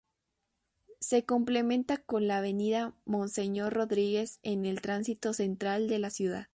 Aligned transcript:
Se 0.99 1.25
complementa 1.27 1.97
con 1.97 2.27
la 2.27 2.39
Avenida 2.39 2.95
Monseñor 3.05 3.71
Rodríguez 3.75 4.39
en 4.41 4.65
el 4.65 4.81
tránsito 4.81 5.31
central 5.31 5.87
de 5.87 5.99
la 5.99 6.09
ciudad. 6.09 6.47